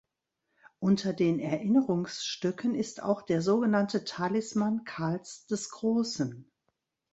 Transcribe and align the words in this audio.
Unter 0.79 1.13
den 1.13 1.37
Erinnerungsstücken 1.39 2.73
ist 2.73 3.03
auch 3.03 3.21
der 3.21 3.43
sogenannte 3.43 4.03
Talisman 4.03 4.83
Karls 4.83 5.45
des 5.45 5.69
Großen. 5.69 6.49